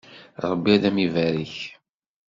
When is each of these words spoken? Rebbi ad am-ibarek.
Rebbi 0.43 0.69
ad 0.75 0.83
am-ibarek. 0.89 1.55